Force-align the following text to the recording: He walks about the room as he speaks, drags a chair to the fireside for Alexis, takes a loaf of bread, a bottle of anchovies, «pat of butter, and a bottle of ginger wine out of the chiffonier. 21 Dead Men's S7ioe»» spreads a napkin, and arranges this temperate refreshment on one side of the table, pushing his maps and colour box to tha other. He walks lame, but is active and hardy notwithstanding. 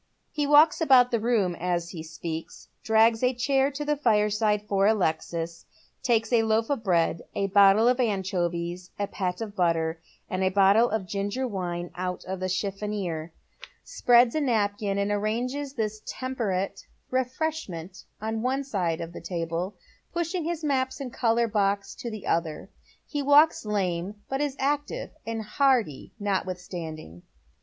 He 0.31 0.47
walks 0.47 0.81
about 0.81 1.11
the 1.11 1.19
room 1.19 1.53
as 1.59 1.91
he 1.91 2.01
speaks, 2.01 2.69
drags 2.81 3.21
a 3.21 3.35
chair 3.35 3.69
to 3.69 3.85
the 3.85 3.95
fireside 3.95 4.63
for 4.63 4.87
Alexis, 4.87 5.63
takes 6.01 6.33
a 6.33 6.41
loaf 6.41 6.71
of 6.71 6.83
bread, 6.83 7.21
a 7.35 7.45
bottle 7.45 7.87
of 7.87 7.99
anchovies, 7.99 8.89
«pat 9.11 9.41
of 9.41 9.55
butter, 9.55 10.01
and 10.27 10.41
a 10.43 10.49
bottle 10.49 10.89
of 10.89 11.05
ginger 11.05 11.47
wine 11.47 11.91
out 11.93 12.25
of 12.25 12.39
the 12.39 12.49
chiffonier. 12.49 13.27
21 13.27 13.27
Dead 13.27 13.31
Men's 13.31 13.31
S7ioe»» 13.31 13.71
spreads 13.95 14.33
a 14.35 14.41
napkin, 14.41 14.97
and 14.97 15.11
arranges 15.11 15.73
this 15.73 16.01
temperate 16.07 16.87
refreshment 17.11 18.03
on 18.19 18.41
one 18.41 18.63
side 18.63 19.01
of 19.01 19.13
the 19.13 19.21
table, 19.21 19.75
pushing 20.11 20.45
his 20.45 20.63
maps 20.63 20.99
and 20.99 21.13
colour 21.13 21.47
box 21.47 21.93
to 21.93 22.09
tha 22.09 22.25
other. 22.25 22.71
He 23.07 23.21
walks 23.21 23.67
lame, 23.67 24.15
but 24.27 24.41
is 24.41 24.55
active 24.57 25.11
and 25.27 25.43
hardy 25.43 26.11
notwithstanding. 26.19 27.21